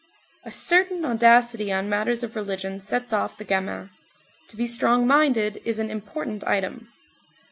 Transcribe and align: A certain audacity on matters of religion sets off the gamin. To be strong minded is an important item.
A 0.43 0.49
certain 0.49 1.05
audacity 1.05 1.71
on 1.71 1.87
matters 1.87 2.23
of 2.23 2.35
religion 2.35 2.79
sets 2.79 3.13
off 3.13 3.37
the 3.37 3.43
gamin. 3.45 3.91
To 4.47 4.57
be 4.57 4.65
strong 4.65 5.05
minded 5.05 5.61
is 5.63 5.77
an 5.77 5.91
important 5.91 6.43
item. 6.47 6.91